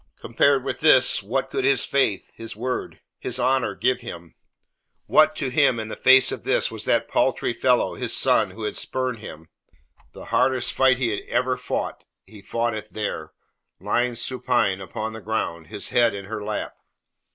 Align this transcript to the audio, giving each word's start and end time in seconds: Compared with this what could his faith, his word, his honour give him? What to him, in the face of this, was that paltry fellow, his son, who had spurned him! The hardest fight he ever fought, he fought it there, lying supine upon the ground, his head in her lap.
Compared 0.19 0.63
with 0.63 0.79
this 0.79 1.21
what 1.21 1.51
could 1.51 1.63
his 1.63 1.85
faith, 1.85 2.31
his 2.33 2.55
word, 2.55 3.01
his 3.19 3.39
honour 3.39 3.75
give 3.75 4.01
him? 4.01 4.33
What 5.05 5.35
to 5.35 5.49
him, 5.49 5.79
in 5.79 5.89
the 5.89 5.95
face 5.95 6.31
of 6.31 6.43
this, 6.43 6.71
was 6.71 6.85
that 6.85 7.07
paltry 7.07 7.53
fellow, 7.53 7.93
his 7.93 8.17
son, 8.17 8.49
who 8.49 8.63
had 8.63 8.75
spurned 8.75 9.19
him! 9.19 9.49
The 10.13 10.25
hardest 10.33 10.73
fight 10.73 10.97
he 10.97 11.13
ever 11.25 11.55
fought, 11.55 12.03
he 12.25 12.41
fought 12.41 12.73
it 12.73 12.93
there, 12.93 13.33
lying 13.79 14.15
supine 14.15 14.81
upon 14.81 15.13
the 15.13 15.21
ground, 15.21 15.67
his 15.67 15.89
head 15.89 16.15
in 16.15 16.25
her 16.25 16.43
lap. 16.43 16.75